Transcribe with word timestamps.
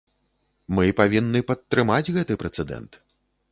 Мы 0.77 0.85
павінны 1.01 1.43
падтрымаць 1.53 2.13
гэты 2.19 2.41
прэцэдэнт. 2.45 3.01